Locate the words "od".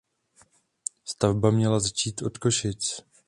2.21-2.37